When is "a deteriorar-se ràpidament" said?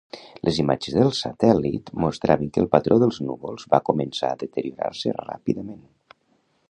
4.33-5.79